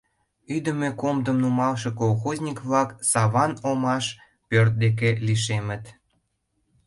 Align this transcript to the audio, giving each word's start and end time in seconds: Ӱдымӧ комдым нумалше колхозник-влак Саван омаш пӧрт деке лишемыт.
Ӱдымӧ 0.55 0.89
комдым 1.01 1.37
нумалше 1.43 1.89
колхозник-влак 1.99 2.89
Саван 3.11 3.51
омаш 3.69 4.05
пӧрт 4.49 4.73
деке 4.83 5.09
лишемыт. 5.25 5.83